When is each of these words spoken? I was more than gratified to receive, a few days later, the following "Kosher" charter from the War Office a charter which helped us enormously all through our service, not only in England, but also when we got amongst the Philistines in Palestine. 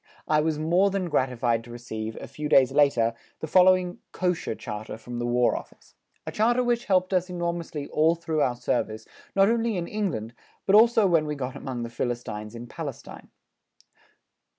I 0.27 0.41
was 0.41 0.57
more 0.57 0.89
than 0.89 1.09
gratified 1.09 1.63
to 1.63 1.69
receive, 1.69 2.17
a 2.19 2.27
few 2.27 2.49
days 2.49 2.71
later, 2.71 3.13
the 3.39 3.45
following 3.45 3.99
"Kosher" 4.13 4.55
charter 4.55 4.97
from 4.97 5.19
the 5.19 5.27
War 5.27 5.55
Office 5.55 5.93
a 6.25 6.31
charter 6.31 6.63
which 6.63 6.85
helped 6.85 7.13
us 7.13 7.29
enormously 7.29 7.87
all 7.89 8.15
through 8.15 8.41
our 8.41 8.55
service, 8.55 9.07
not 9.35 9.47
only 9.47 9.77
in 9.77 9.87
England, 9.87 10.33
but 10.65 10.73
also 10.73 11.05
when 11.05 11.27
we 11.27 11.35
got 11.35 11.55
amongst 11.55 11.83
the 11.83 11.89
Philistines 11.95 12.55
in 12.55 12.65
Palestine. 12.65 13.29